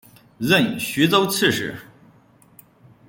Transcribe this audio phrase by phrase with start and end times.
[0.39, 1.75] 任徐州刺史。